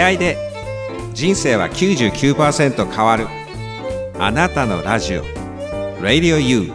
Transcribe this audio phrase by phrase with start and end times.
[0.00, 0.38] 出会いで
[1.12, 3.26] 人生は99%変わる。
[4.18, 5.24] あなたのラジオ。
[6.00, 6.72] Radio U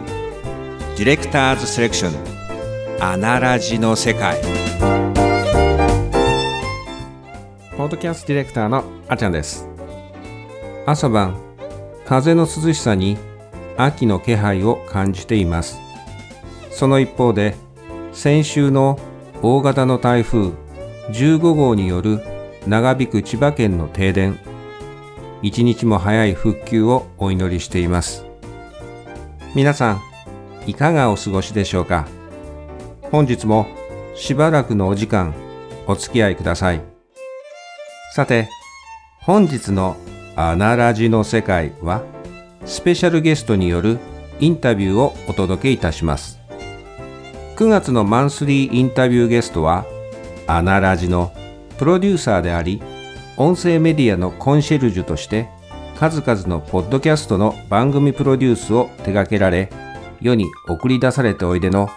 [0.96, 3.02] ディレクターズセレクション。
[3.02, 4.40] アナラジの世界。
[7.76, 9.68] ポッドキャストディレクターのあちゃんです。
[10.86, 11.36] 朝晩
[12.06, 13.18] 風の涼しさに
[13.76, 15.80] 秋の気配を感じています。
[16.70, 17.56] その一方で
[18.12, 19.00] 先週の
[19.42, 20.52] 大型の台風
[21.10, 22.35] 15号による
[22.66, 24.38] 長引く千葉県の停電。
[25.42, 28.24] 一日も早い復旧をお祈りしています。
[29.54, 30.00] 皆さん
[30.66, 32.08] いかがお過ごしでしょうか？
[33.12, 33.66] 本日も
[34.14, 35.34] しばらくのお時間
[35.86, 36.80] お付き合いください。
[38.14, 38.48] さて
[39.20, 39.96] 本日の
[40.34, 42.02] アナラジの世界は
[42.64, 43.98] スペシャルゲストによる
[44.40, 46.40] インタビューをお届けいたします。
[47.56, 49.86] 9月のマンスリーインタビューゲストは
[50.46, 51.32] アナラジの
[51.78, 52.82] プロデューサーであり
[53.36, 55.48] 音声メディアのコンシェルジュとして
[55.98, 59.70] 数々のポッドキャストの番組プロデュースを手掛けられ
[60.20, 61.88] 世に送り出されておいでの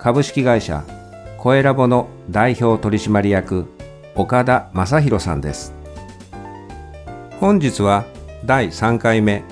[0.00, 0.84] 株式会社
[1.38, 3.66] コエラボの代表取締役
[4.14, 5.72] 岡田正宏さんです。
[7.40, 8.04] 本日は
[8.44, 9.42] 第3回目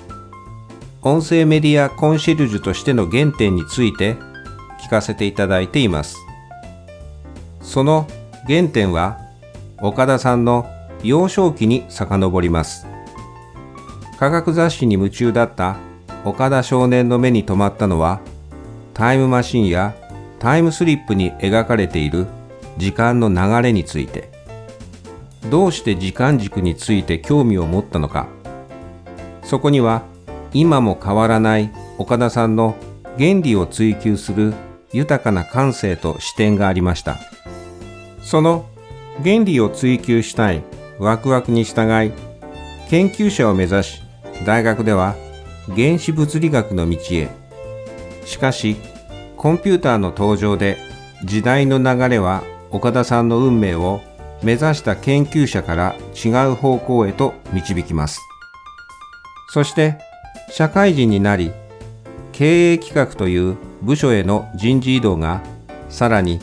[1.01, 4.17] 音声メディアコンシェルジュとしての原点について
[4.85, 6.17] 聞かせていただいています。
[7.63, 8.07] その
[8.47, 9.19] 原点は
[9.81, 10.67] 岡田さんの
[11.03, 12.87] 幼少期に遡ります。
[14.19, 15.77] 科学雑誌に夢中だった
[16.25, 18.21] 岡田少年の目に留まったのは
[18.93, 19.95] タイムマシンや
[20.41, 22.27] タイムスリップに描かれている
[22.77, 24.37] 時間の流れについて。
[25.51, 28.27] どうして時間軸について興味を持ったのか。
[29.45, 30.03] そこには
[30.53, 32.77] 今も変わらない岡田さんの
[33.17, 34.53] 原理を追求する
[34.93, 37.17] 豊かな感性と視点がありました。
[38.21, 38.67] その
[39.25, 40.63] 原理を追求したい。
[40.99, 42.13] ワクワクに従い
[42.89, 44.03] 研究者を目指し
[44.45, 45.15] 大学では
[45.77, 47.29] 原子物理学の道へ。
[48.25, 48.77] しかし
[49.37, 50.77] コンピューターの登場で
[51.25, 54.01] 時代の流れは岡田さんの運命を
[54.43, 58.21] 目指した研究者から違う方向へと導きます。
[59.51, 59.99] そして
[60.51, 61.53] 社会人になり
[62.33, 65.43] 経営企画という部署への人事異動が
[65.89, 66.41] さらに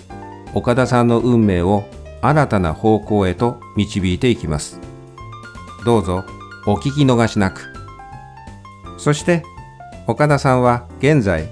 [0.53, 1.83] 岡田さんの運命を
[2.27, 4.79] 新たな方向へと導いていきます。
[5.85, 6.23] どうぞ
[6.65, 7.71] お聞き逃しなく。
[8.97, 9.43] そして
[10.07, 11.47] 岡田さんは現在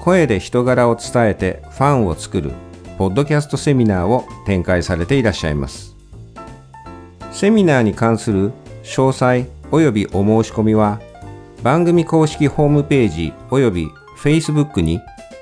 [0.00, 2.52] 声で人柄を伝えてファンを作る
[2.96, 5.94] ポッドキャストセミナーを展開されていらっしゃいます。
[7.30, 8.52] セミナーに関する
[8.84, 11.00] 詳細及びお申し込みは
[11.62, 15.00] 番組公式ホームページ及び Facebook に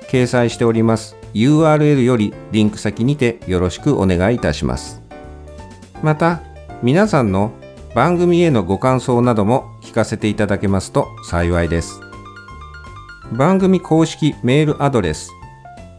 [0.09, 1.16] 掲載しております。
[1.37, 5.03] URL よりリンク先にてよろしくお願いいたします。
[6.01, 6.41] また
[6.81, 7.51] 皆さんの
[7.93, 12.01] 番組へのご感想なども聞かせていただけますと幸いです。
[13.31, 15.31] 番組公式メールアドレス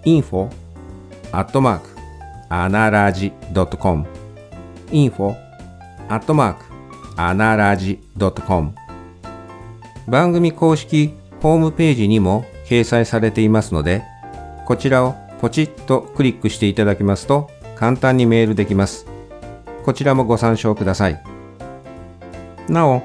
[0.04, 0.50] info
[1.30, 1.88] アットマーク
[2.48, 3.32] アナラジ
[3.78, 4.06] .com
[4.90, 5.36] info
[6.08, 6.64] アットマーク
[7.16, 8.00] アナラジ
[8.44, 8.74] .com
[10.08, 14.02] 番組公式ホームページにも掲載されていますので
[14.66, 19.06] こちらをポチッとクリックしていただきますと簡単にメールできます。
[19.84, 21.22] こちらもご参照ください。
[22.68, 23.02] なお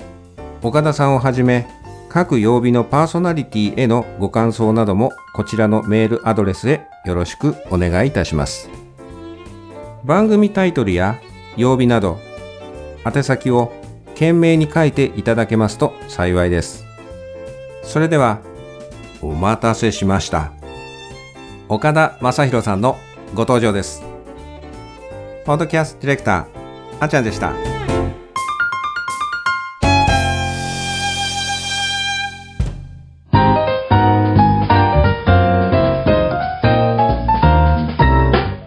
[0.61, 1.67] 岡田さんをはじめ
[2.09, 8.69] 各曜日のパーソナリティへのご感想などもこちらのメールアドレスへよろしくお願いいたします。
[10.03, 11.19] 番組タイトルや
[11.55, 12.19] 曜日など
[13.05, 13.71] 宛先を
[14.09, 16.85] 懸命に書いていただけますと幸いです。
[17.83, 18.41] それでは
[19.21, 20.62] お待たせしました。
[21.69, 22.97] 岡田正宏さんの
[23.33, 24.03] ご登場です。
[25.45, 27.53] ポッドキャストディレクターあちゃんでした。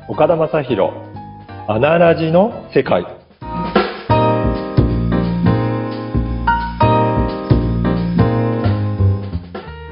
[0.09, 0.91] 岡田正宏
[1.69, 3.03] アナラジの世界。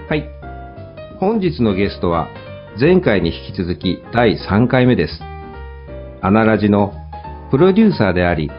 [0.09, 0.25] はい。
[1.21, 2.29] 本日のゲストは
[2.79, 5.21] 前回に引き続き第3回目です
[6.23, 6.93] アナラジの
[7.51, 8.51] プロデューサーであり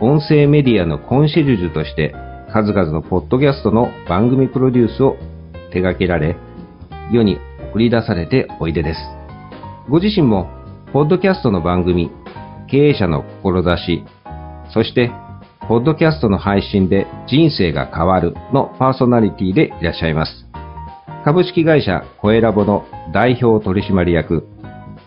[0.00, 2.14] 音声メディアのコンシェルジュとして
[2.52, 5.16] 数々のポッドキャストの番組プロデュースを
[5.72, 6.36] 手掛けられ
[7.12, 7.38] 世に
[7.70, 9.00] 送り出されておいでです
[9.88, 10.64] ご自身も
[10.94, 12.08] ポッドキャストの番組、
[12.70, 14.04] 経営者の志、
[14.72, 15.10] そして、
[15.66, 20.53] ポッドキャストの配信で人生が変わるのパーソナリティでいらっしゃいます。
[21.24, 22.84] 株式会社コエラボの
[23.14, 24.46] 代表取締役、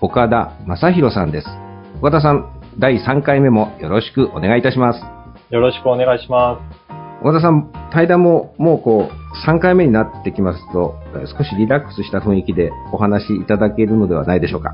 [0.01, 1.47] 岡田正宏さんです。
[1.99, 4.99] 岡田さん、第3回目もよろしくお願いいたします。
[5.53, 6.59] よろしくお願いしま
[7.21, 10.95] 小田さん、対談ももうこう、3回目になってきますと、
[11.37, 14.73] 少しリラックスした雰囲気でお話しいただけるのではないでしょうか。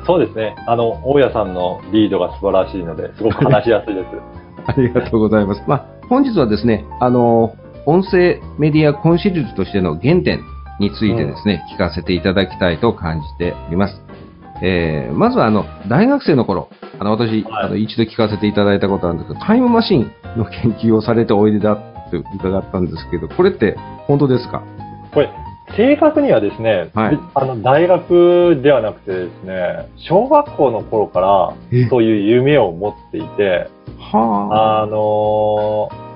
[0.00, 0.06] す。
[0.06, 0.56] そうですね。
[0.66, 4.06] あの、大家さんのリードが素晴らしいので、すごく話しやすいです。
[4.66, 5.62] ありがとうございます。
[5.68, 7.52] まあ、本日はですね、あの、
[7.86, 10.40] 音声メディアコンシェルジュとしての原点
[10.80, 14.00] についてですね、聞かせていただきたいと感じております。
[14.64, 17.66] えー、まずはあの、大学生の頃、あの、私、はい。
[17.66, 23.76] あの、一度聞かせていただいたことあるんですけど、タイムマシンの研究をされておいでだって伺ったんですけど、これって
[24.06, 24.62] 本当ですか？
[25.12, 25.30] これ、
[25.76, 27.18] 正確にはですね、はい。
[27.34, 33.68] あの、大学ではなくてですね、小学校の頃からえ、そういう夢を持っていて、
[33.98, 34.86] はあ。
[34.86, 36.11] のー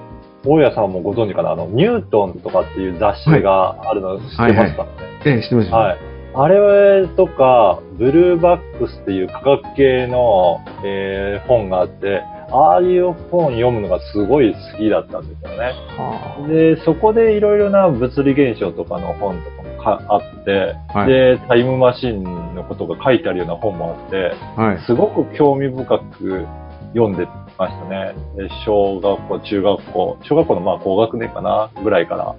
[0.46, 1.52] 大家さんもご存知かな？
[1.52, 4.84] あの、ニュートンとかっていう雑誌があるの知ってますか？
[4.84, 4.90] ね、
[5.24, 5.28] あ。
[5.28, 5.70] ええ、知ってます。
[5.70, 5.98] はい。
[6.38, 12.22] あれとか、ブルーバックスっていう科学系の、えー本があって、
[12.52, 15.56] ああいう本読むのがすごい好きだったんですよね。
[15.96, 22.22] はで、そこでいろいろな物理現象とかの本とかもかあって、はいで、タイムマシン
[22.54, 24.78] のことが書いてあるような本もあって、あはい。
[24.86, 26.46] すごく興味深く
[26.92, 27.26] 読んで
[27.58, 28.14] ましたね。
[28.36, 32.34] で小学校、中学校、小学校のまあ高学年かなぐらいから、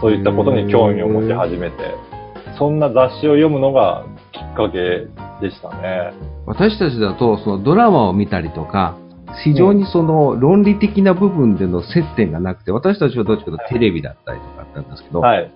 [0.00, 1.76] そういったことに興味を持ち始めて、
[2.58, 5.06] そんな雑誌を読むのがきっかけ
[5.40, 6.12] でしたね。
[6.46, 8.96] 私たちだと、そのドラマを見たりとか、
[9.44, 15.50] 非常にその論理的な部分での接点がなくて、私たちはどっちかというとテレビだったりとかだったんですけど、はい。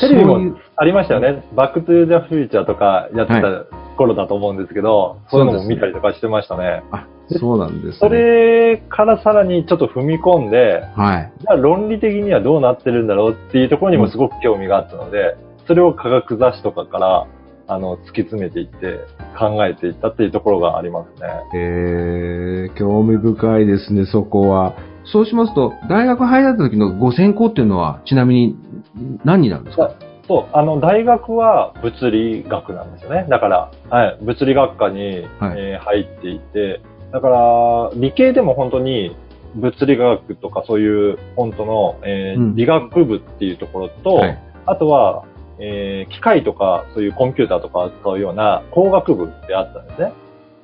[0.00, 1.44] テレビもありましたよね。
[1.54, 3.64] バックトゥーザフューチャーとかやってた
[3.96, 6.82] 頃だと思うんですけど、そういうのも見たりとかしてましたね。
[6.90, 7.92] あ、そうなんですね。
[7.94, 11.32] それからさらにちょっと踏み込んで、はい。
[11.40, 15.36] じゃあ論理的にはどうなってるんだろうっていうところにもすごく興味があったので、
[15.66, 17.26] それを科学雑誌とかから、
[17.66, 19.00] あの、突き詰めていって、
[19.38, 21.28] 考えていったっていうところがありますね。
[21.54, 24.74] えー、興味深いですね、そこは。
[25.06, 28.56] そうしますと、大学入られた時のご専攻っていうのは、ちなみに
[29.24, 29.94] 何になるんですか？
[30.28, 33.26] そう、あの、大学は物理学なんですよね。
[33.28, 34.98] だから、はい、物理学科に、
[35.38, 36.80] はいえー入っていて、
[37.14, 39.16] だから、理系でも本当に、
[39.54, 44.38] 物理学とかそういう本当の、えーうん理学部っていうところと、はい。
[44.66, 45.24] あとは、
[45.60, 50.12] えー機械とか、そういうコンピューターとか扱うような工学部ってあったんですね。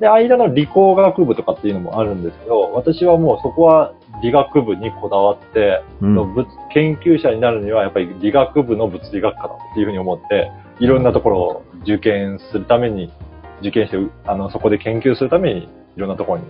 [0.00, 10.50] で、間の理工学部とかっていうのもあるんですけど、私はもうそこは理学部にこだわって、うん物研究者になるにはやっぱり理学部の物理学科だっていうふうに思って、
[10.80, 13.12] いろんなところを受験するために、
[13.60, 16.46] 受験して、あの、そこで研究するために、いろんなところに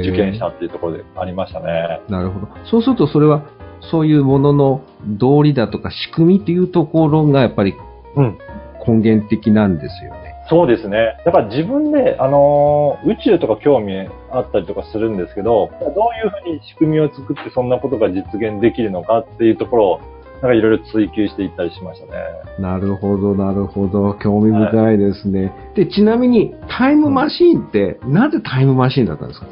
[0.00, 2.00] 受験したっていうところでありましたね。
[2.08, 2.48] なるほど。
[2.64, 3.42] そうすると、それは、
[3.90, 7.74] そういうものの道理だとか仕組みっていうところがやっぱり
[8.16, 8.38] うん。
[8.86, 10.34] 根源的なんですよね。
[10.50, 11.16] そうですね。
[11.24, 20.00] だから自分で、あのー宇宙とか興味あったりとかするんですけど、どういうふうに仕組みを作ってそんなことが実現できるのかっていうところを、
[20.42, 22.12] なんかいろいろ追求していったりしましたね。
[22.58, 24.14] なるほど、なるほど。
[24.14, 25.54] 興味深いですね。
[25.76, 29.46] で、ちなみに、タイムマシーンって、なぜタイムマシーンだったんですか？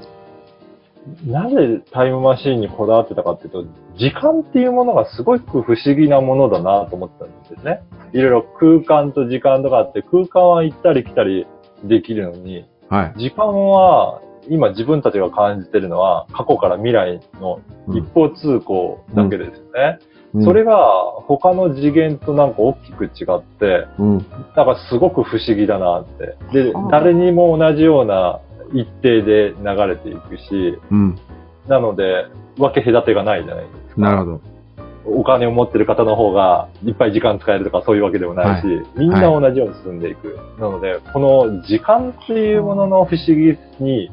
[1.26, 3.64] なぜタイムマシーンにこだわってたかっていうと、
[3.96, 7.82] 時間っていうものがすごく不思議なものだなと思ったんですね。
[8.12, 11.46] いろいろ空間と時間とかあって、空間は行ったり来たり
[11.84, 13.20] できるのに、はい。
[13.20, 14.20] 時間は
[14.50, 19.98] 今自分たちが感じてるのは過去から未来の一方通行だけですよね。
[20.02, 20.76] うんそれが
[21.26, 24.18] 他の次元となんか大きく違って、うん。
[24.54, 26.36] なんかすごく不思議だなって。
[26.52, 28.40] で誰にも同じような
[28.72, 31.18] 一定で流れていくし、うん。
[31.66, 32.26] なので、
[32.58, 34.00] 分け隔てがないじゃないですか。
[34.02, 34.40] なるほど。
[35.04, 38.66] お金を持ってる方の方がいっぱい時間使えるとかそういうわけでもないし、
[38.96, 40.38] みんな同じように進んでいく。
[40.60, 44.10] なので、この時間っていうものの不思議に、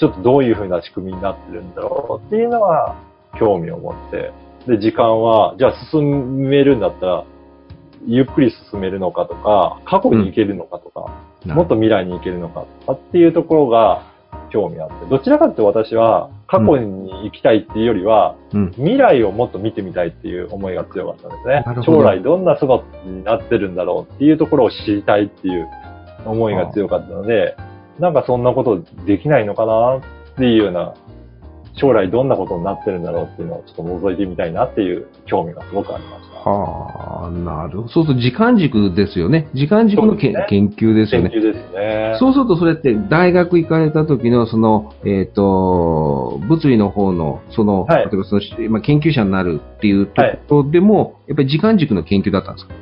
[0.00, 2.96] ちょっとどういうふうな仕組みになってるんだろうっていうのは
[3.38, 4.32] 興味を持って、
[4.66, 7.24] で、時間は、じゃあ進めるんだったら、
[8.06, 11.12] ゆっくり進めるのかとか、過去に行けるのかとか、
[11.44, 14.02] もっと未来に行けるのかとかっていうところが
[14.50, 18.70] 興味あって、どちらかというと私は過去に行きたいっていうよりは、うん。
[18.72, 21.82] 未来をもっと見てみたいっていう思いが強かったんですね。
[21.84, 25.68] 将来どんな姿になってるんだろうっていうところを知りたいっていう
[26.24, 27.54] 思いが強かったので、
[28.00, 30.00] なんかそんなことできないのかなっ
[30.36, 30.94] ていうような、
[31.76, 36.50] 将来どんなことになってるんだろうっていうのをちょっと覗いてみたいなっていう興味がすごくありました。
[36.50, 37.88] はあ、なるほど。
[37.88, 39.48] そうすると時間軸ですよね。
[39.54, 41.30] 時間軸のね研究ですよね。
[41.30, 42.16] 研究ですね。
[42.18, 52.74] そうするとそれって大学行かれた時のその、えっ、と、物理の方の、その、はい例えばその、まあ、研究者になるっていうところでも、やっぱり時間軸の研究だったんですか？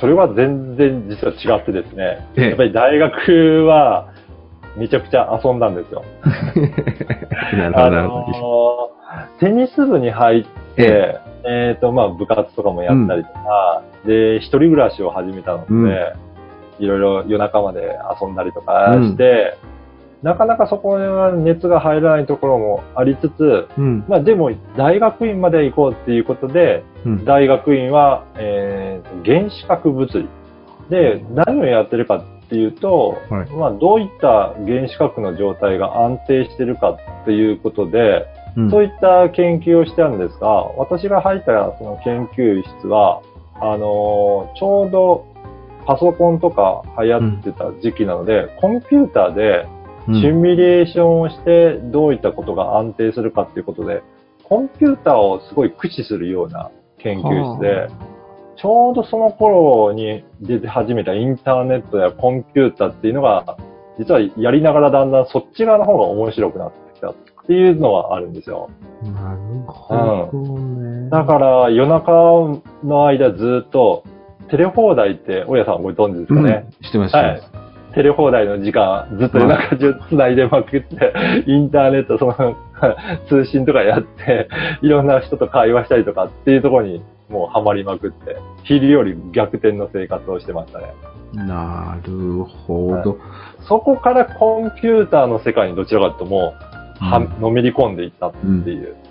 [0.00, 4.14] それは全然実は違ってですね、ええやっぱり大学は
[4.76, 6.04] めちゃくちゃ遊んだんですよ。
[7.72, 8.90] なるほど、
[9.38, 10.44] テニス部に入っ
[10.76, 15.96] て、えっ、と、まあ、部活とかもやったりとか、で、一人暮らしを始めたので、うん
[16.80, 19.58] いろいろ夜中まで遊んだりとかして、
[20.22, 24.04] なかなかそこには熱が入らないところもありつつ、うん。
[24.08, 27.24] まあでも大学院まで行こうっていうことで、うん。
[27.24, 30.28] 大学院は、えーと原子核物理。
[30.88, 33.50] で、何をやってるかっていうと、はい。
[33.50, 38.26] まあどういった原子核の状態が安定してるかっていうことで、
[38.56, 38.70] うん。
[38.70, 43.22] そういった研究をしてたんですが、私が入ったその研究室は、
[43.54, 45.30] あのーちょうど
[45.86, 49.66] パソコンとか流行ってた時期なので、コンピューターで
[50.06, 54.02] シミュレーションをしてどういったことが安定するかっていうことで、
[54.44, 57.88] コンピューターをすごい駆使するような研究室で、
[58.60, 63.56] ちょうどその頃に出て始めたインターネットやコンピューターっていうのが、
[63.98, 67.14] 実はやりながらだんだんそっち側の方が面白くなってきたっ
[67.46, 68.68] ていうのはあるんですよ。
[69.02, 71.08] なるほどね。
[71.08, 72.12] だから夜中
[72.84, 74.04] の間ずっと
[74.50, 77.16] テレ放題って、大家さんご存知ですかね、うん、してます。
[77.16, 77.42] はい。
[77.94, 81.14] テレ放題の時間、ずっと夜中中繋いでまくって、
[81.48, 82.56] インターネット、その、
[83.26, 84.48] 通信とかやって、
[84.82, 90.92] いろんな人と会話したりとかっていうところにもうハマりまくって、昼より逆転の生活をしてましたね。
[91.32, 93.18] なるほど。
[93.68, 96.54] そこからコンピューターの世界にどちらかというとも
[97.00, 99.10] う、はのめり込んでいったっていう、うん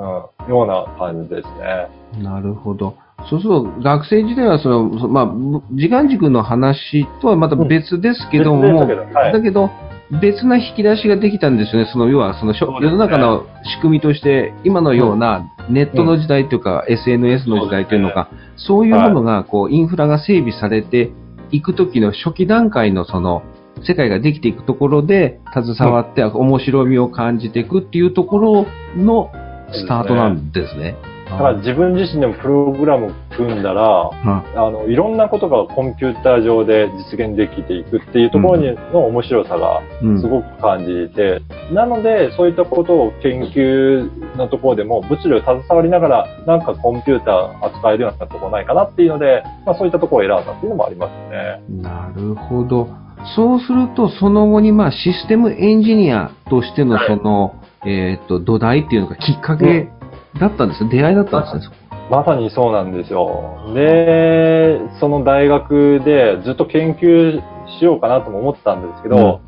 [0.00, 2.22] ような感じですね。
[2.22, 2.96] なるほど。
[3.28, 5.26] そうすると、学生時代はその、そまあ、
[5.74, 9.70] 時間軸の話とはまた別ですけども、別ですけどはいだけど、
[10.10, 11.88] 別な引き出しができたんですよね。
[11.92, 21.10] その、要は、その、世の中の仕組みとして、今のようなネットの時代というか、SNS の時代というのか、そういうものが、こう、インフラが整備されて
[21.52, 23.42] いくときの初期段階のその、
[23.86, 29.30] 世界ができていくところで、携わって、面白みを感じていくっていうところの
[29.72, 30.96] スタートなんですね。
[31.30, 40.20] だから自分自身でもプログラムを組んだら、はあの、いろんなことがコンピューター上で実現できていくっていうところにの面白さがうん。
[40.20, 41.40] すごく感じて、
[41.72, 51.82] なので、そういったことを研究のところでも物理を携わりながら、なんかコンピューター扱えるようなところないかなっていうので、まあそういったところを選んだっていうのもありますね。
[51.82, 52.88] なるほど。
[53.36, 57.06] そうすると、その後に、まあ、システムエンジニアとしての、はい。
[57.06, 57.54] その、
[57.86, 59.90] えっ、と、土台っていうのがきっかけ
[60.38, 60.90] だったんですね。
[60.90, 61.76] 出会いだったんですね。
[62.10, 63.72] まさにそうなんですよ。
[63.74, 67.40] で、その大学でずっと研究
[67.78, 69.40] しようかなとも思ってたんですけど、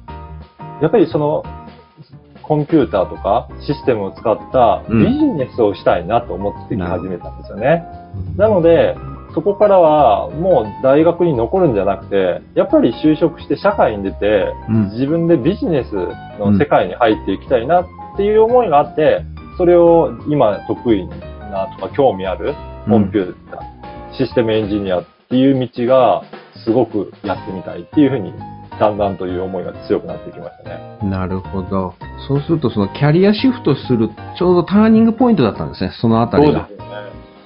[0.81, 1.45] やっぱりその、
[2.43, 7.85] コンピューターとかシステムを使ったうんビジネスをしたいなと思ってき始めたんですよね。
[8.15, 8.95] うんなので、
[9.35, 15.95] そこからはもう大学に残るんじゃなくて、やっぱり就職して社会に出て、うん自分でビジネス
[16.39, 17.87] の世界に入っていきたいなっ
[18.17, 19.25] ていう思いがあって、
[19.56, 22.54] それを今得意なとか興味ある
[22.88, 26.23] コンピューター、システムエンジニアっていう道が
[26.64, 28.32] すごくやってみたいっていうふうに、
[28.78, 30.99] だんだんという思いが強くなってきましたね。
[31.02, 31.94] なるほど。
[32.28, 35.92] そうすると、そのキャリアシフトする、ちょうどターニングポイントだったんですね。
[36.00, 36.66] そのあたりが。
[36.66, 36.92] そうですよね。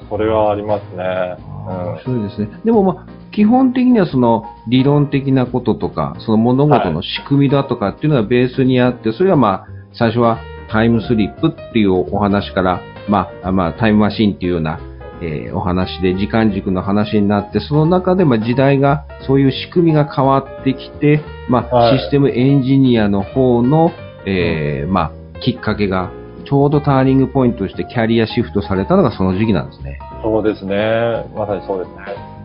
[0.08, 1.36] それはありますね。
[1.66, 2.48] 面白いですね。
[2.64, 10.38] でもまあ、基本的にはその理論的なこととか、その物事の仕組みだとかっていうのがベースにあって、それはまあ、最初は
[10.70, 14.80] タイムスリップっていうお話から、まあ、あまあ、タイムマシンっていうような、
[15.22, 23.92] えーお話で時間軸の話になって、その中でまあ時代が、そういう仕組みが変わってきて、まあ、はいシステムエンジニアの方の、
[24.26, 26.10] えーまあ、きっかけが、
[26.44, 29.98] ちょうどターニングポイントとしてキャリアシフトされたのがその時期なんですね。
[30.22, 31.24] そうですね。
[31.34, 32.35] まさにそうですね。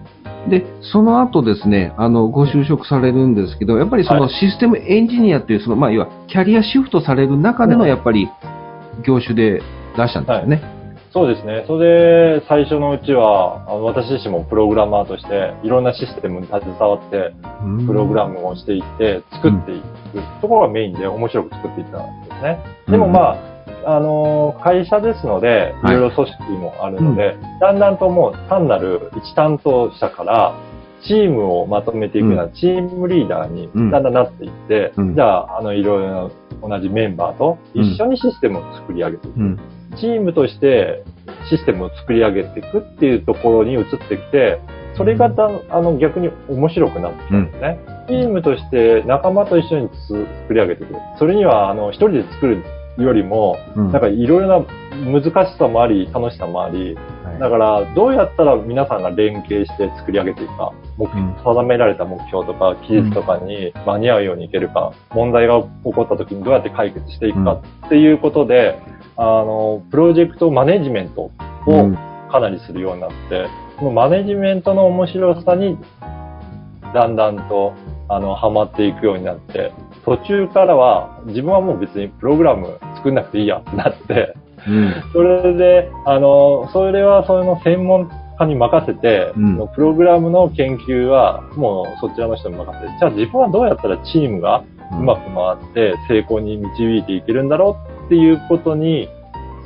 [0.50, 8.30] で、その後ですね、あの、ご就職されるんですけど、やっぱりそのはシステムエンジニアっていう、その、まあ、要は、キャリアシフトされる中での、うんやっぱり、
[9.06, 9.62] 業種で
[9.98, 10.82] 出したんですよね。
[11.14, 11.66] そうですね。
[11.68, 17.34] それで、最初のうちは、あの私自身もプログラマーとして、いろんなシステムに携わって、
[17.64, 17.86] うん。
[17.86, 20.42] プログラムをしていって、作っていく。
[20.42, 22.60] ところがメインで面白く作っていったんですね。
[22.88, 23.52] でもまあ、
[23.86, 30.56] あのー会社ですので、いはいろいろ組織もあるので、だんだんともう単なる一担当者から、
[31.04, 36.30] チームをまとめていくようなチームリーダーにうんだんだんなっていって、うんじゃあ、あの、いろいろ
[36.62, 39.40] な同じメンバーと一緒にシステムを作り上げていく。
[39.40, 39.60] うん。
[39.98, 41.04] チームとして
[41.50, 44.60] システムを作り上げていくっていうところに移ってきて、
[44.96, 47.80] それがだんあの逆に面白くなってきたんですね。
[48.08, 50.96] チームとして仲間と一緒につ作り上げていく。
[51.18, 52.64] それにはあの一人で作る
[52.98, 53.92] よりも、うん。
[53.92, 54.66] なんかいろいろな
[55.22, 57.40] 難しさもあり、楽しさもあり、はい。
[57.40, 61.36] だからどうやったら皆さんが連携して作り上げていくか、目うん。
[61.44, 68.80] 定められた目標とか期日とかに間に合うようにいけるか、問題が起こった時にどうやって解決していくかっていうことで、
[69.18, 71.32] あの、プロジェクトマネジメント
[71.68, 71.98] うをん。
[72.32, 75.78] かなりするようになって、このマネジメントの面白さに、
[76.94, 77.74] だんだんと、
[78.08, 79.72] あの、ハマっていくようになって、
[80.06, 84.36] 途中からは、自分はもう別にプログラム作んなくていいやってなって、
[84.68, 84.94] うん。
[85.14, 89.68] それで、あの、それはそれの専門家に任せて、うん。
[89.76, 99.10] プログラムの研究はもうそちらの人に任せて、じゃあ自分はどうやったらチームがうまく回って成功に導いていけるんだろうっていうことに、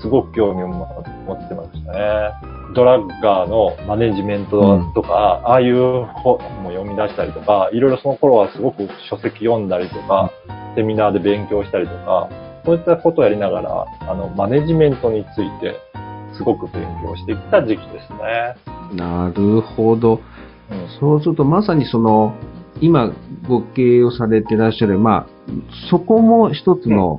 [0.06, 0.86] すごく興味を持
[1.34, 2.32] ってましたね。
[2.76, 10.32] ドラッガーのマネジメントとか、ああいう本も読み出したりとか、いろいろその頃はすごく書籍読んだりとか、
[10.76, 12.30] セミナーで勉強したりとか、
[12.66, 15.76] そういったことをやりながら、あの、マネジメントについて、
[16.38, 18.56] すごく勉強してきた時期ですね。
[18.94, 20.20] なるほど。
[20.70, 22.36] うんそうすると、まさにその、
[22.82, 23.12] 今、
[23.48, 25.28] ご経営をされてらっしゃる、まあ、
[25.90, 27.18] そこも一つの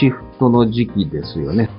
[0.00, 1.70] シフトの時期ですよね。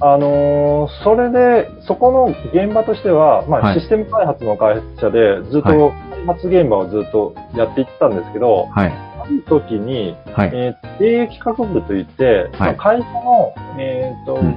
[0.00, 8.92] あのーそれで、そこの現場としては、まあ、はいシステム開発の会社で、ずっはと開発現場をずっとやっていったんですけど、はい。
[8.92, 10.50] ある時に、はい。
[10.52, 14.56] えー経営企画部といって、まあ会社の、えっ、と、うん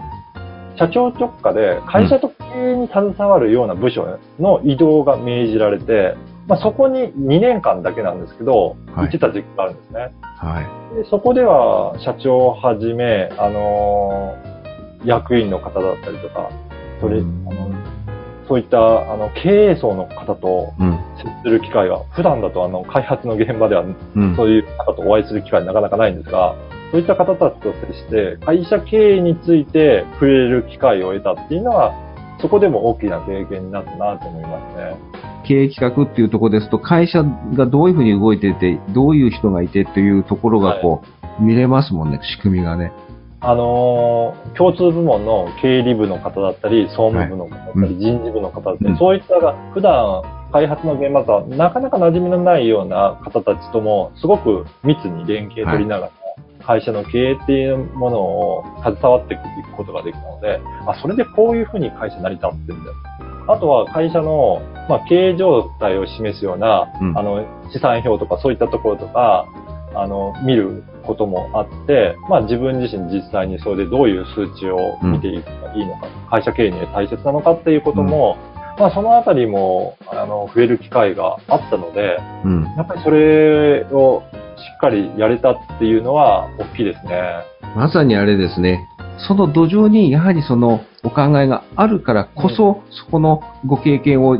[0.76, 4.08] 社長直下で、会社と経営に携わるような部署
[4.40, 6.16] の移動が命じられて、
[6.48, 10.14] まあ、そこに2年間だけなんですけど、はい行ってた時期があるんですね。
[10.38, 10.62] は
[10.96, 10.96] い。
[11.04, 14.53] でそこでは、社長をはじめ、あのー
[15.06, 16.50] 役員の方だったりとか、
[17.00, 17.74] それ、うんあの
[18.48, 21.00] そういった、あの、経営層の方とうん。
[21.18, 24.36] 接する機会が、普段だとあの、開発の現場では、うん。
[24.36, 26.56] そういう方とお会いする機会なかなかないんですが、
[26.92, 31.94] そういった方たちと接して、会社経営について触れる機会を得たっていうのは、
[32.42, 34.98] そこでも大きな経験になったなと思いますね。
[35.48, 41.02] 経営企画っていうところですと、会社がどういうふうに動いていて、どういう人がいてっていうところがこ
[41.40, 42.92] う、見れますもんね、仕組みがね。
[43.44, 47.96] あのー共通部門の経理部の方だったり、総務部の方だったり、はい。
[47.96, 48.98] 人事部の方だったり、うん。
[48.98, 56.12] そういったが普段開発の現場とはなかなか馴染みのないような方たちともすごく密に連携取りながら、
[56.66, 62.92] 会社の経営っていうものを携わっていくことができたので、あ、それでこういうふうに会社成り立ってるんだ。
[63.48, 67.18] あとは会社の、まあ、経営状態を示すような、うん。
[67.18, 69.48] あの、資産表とかそういったところとか、
[69.96, 78.38] あの、見ることもあって、まあ自分自身実際にそれでどういう数値を見ていくかいいのか、会社経営には大切なのかっていうことも、
[78.80, 82.64] まあそのあたりも、あの、触れる機会があったので、うん。
[82.76, 84.24] やっぱりそれを
[84.58, 87.22] しっかりやれたっていうのは大きいですね。
[87.76, 88.88] まさにあれですね。
[89.28, 94.38] その土壌にやはりそのお考えがあるからこそ、そこのご経験を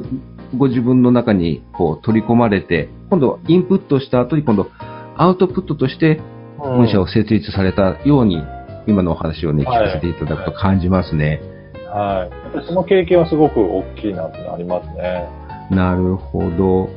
[0.58, 4.68] ご自分の中にこう取り込まれて、今度インプットした後に今度
[5.16, 6.22] アウトプットとして
[6.64, 8.42] 本社を設立されたように、
[8.88, 11.42] 今のお話をね、聞はいかせていただくと感じますね。
[11.88, 12.46] はい。
[12.46, 15.28] やっぱりその経験はすごく大きいなってありますね。
[15.70, 16.90] なるほど。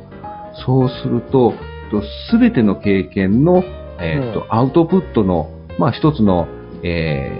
[0.65, 1.53] そうすると、
[2.31, 3.63] すべての経験の、
[3.99, 6.47] えっ、と、うアウトプットの、まあ一つの、
[6.83, 7.31] え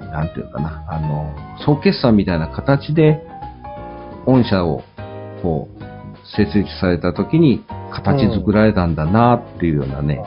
[0.00, 3.22] ー、なんていうかな、あの、総決算みたいな形で、
[4.26, 4.82] 御社を、
[5.42, 5.90] こう、
[6.36, 10.22] 設立された時に形作られたんだなっていうようなね、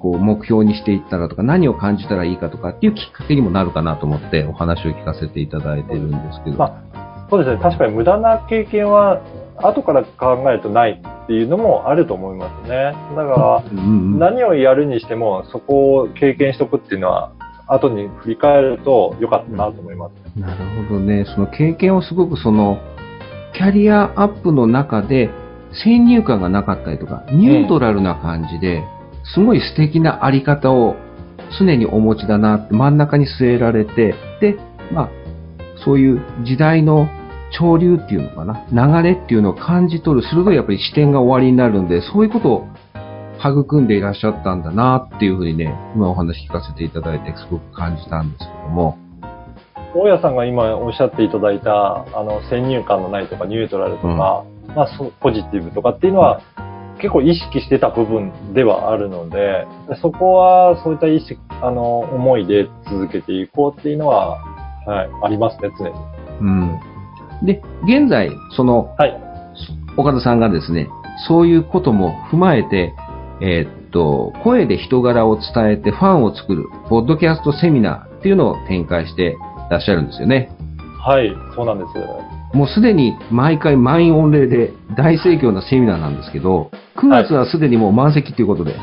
[0.00, 6.58] こう、目標にしていったらとか、何を感じたらいいかとかっていうきっかけにもなるかなと思ってお話を聞かせていただいてるんですけど。
[6.58, 6.82] ま
[7.30, 7.62] そうですね。
[7.62, 9.20] 確かに無駄な経験は
[9.56, 12.94] 後から考えるとないっていうのもあると思いますね。
[13.14, 17.32] だから、うんうん何をやるにしてもそこを経験しとくっていうのは
[17.66, 20.40] 後に振り返ると良かったなと思います。
[20.40, 21.24] なるほどね。
[21.34, 22.78] その経験をすごくその、
[23.54, 25.30] キャリアアップの中で
[25.72, 28.84] 先入観がなかったりとか、ニュートラルな感じで、
[29.34, 30.96] すごい素敵なあり方を
[31.58, 34.56] 常にお持ちだなって真ん中に据えられて、で、
[34.92, 35.10] まあ、
[35.84, 37.08] そういう時代の
[37.52, 42.68] 潮流っていうのかな、流れっていうのを感じ取る鋭いやっぱり視点が終わりになるんで、そういうことを
[43.40, 48.98] 育んでいらっしゃったんだなっていうふうにね、今お話聞かせていただいてすごく感じたんですけども。
[49.94, 56.42] 大家さんが今おっしゃっていただいた、あの、先入観のないとかニュートラルとか、まあ、そうポジティブとかっていうのは、
[56.98, 59.66] 結構意識してた部分ではあるので、
[60.02, 64.38] そこはそういった意識、あの、思いで続けていこうっていうのは、
[64.86, 65.94] はい、ありますね、常に。
[66.40, 66.80] うん。
[67.44, 69.20] で、現在、その、はい。
[69.96, 70.88] 岡田さんがですね、
[71.26, 72.94] そういうことも踏まえて、
[73.40, 79.36] えーっと、声で人柄を伝えてファンを作る、ポッドキャストセミナーっていうのを展開して
[79.70, 80.50] らっしゃるんですよね。
[81.00, 82.37] はい、そうなんです。
[82.52, 88.74] もうすでに毎回満員御礼で大盛況なセミナーなんですけど、9月はすでにもう満席ということで。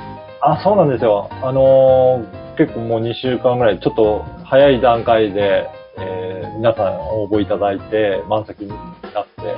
[0.41, 1.30] あ、そうなんですよ。
[1.41, 9.55] あのー結構もう2週間ぐらい、ちょっと早い段階で、えー皆さん応募いただいて、満席になって、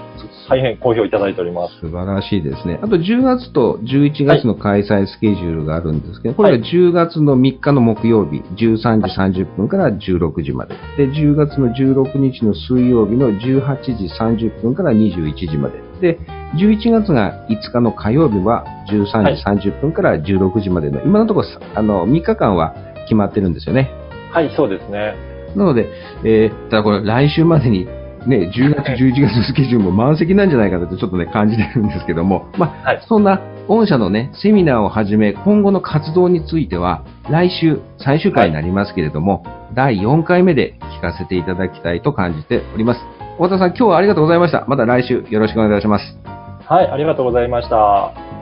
[0.49, 1.79] 大変好評いただいております。
[1.79, 2.79] 素晴らしいですね。
[2.81, 10.75] あと10月と11月の開催スケジュールがあるんですけど、これが10月の3日の木曜日、13時30分から16時まで。
[10.97, 15.81] で、10月の16日の水曜日の18時30分から21時まで。
[16.01, 16.19] で、
[16.55, 22.73] 11月が5日の火曜日は13時30分から16時までの、今のところ、あの、3日間は
[23.03, 23.91] 決まってるんですよね。
[24.31, 25.36] はい、そうですね。
[25.57, 25.89] なので、
[26.23, 27.87] えーただこれ来週までに
[28.27, 39.43] ね、10月、11月のスケジュールも満席なんじゃないかなとちょっとね、感じてるんですけども、まあ、はいそんな御社のね、セミナーをはじめ、今後の活動については、来週最終回になりますけれども、
[39.73, 43.01] 第4回目で聞かせていただきたいと感じております。
[43.35, 44.65] 太田さん、今日はありがとうございました。
[44.67, 46.17] また来週よろしくお願いいたします。
[46.65, 48.36] はい、ありがとうございました。